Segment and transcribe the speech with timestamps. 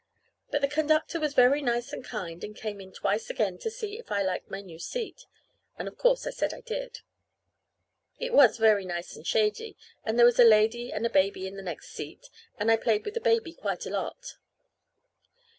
[0.49, 3.99] But the conductor was very nice and kind, and came in twice again to see
[3.99, 5.27] if I liked my new seat;
[5.77, 7.01] and of course I said I did.
[8.17, 11.55] It was very nice and shady, and there was a lady and a baby in
[11.55, 14.37] the next seat, and I played with the baby quite a lot.